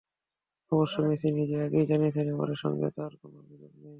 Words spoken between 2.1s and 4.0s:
এসবের সঙ্গে তাঁর কোনো যোগ নেই।